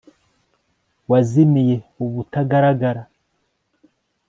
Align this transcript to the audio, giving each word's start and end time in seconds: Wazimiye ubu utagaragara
Wazimiye 1.11 1.75
ubu 2.03 2.15
utagaragara 2.23 3.01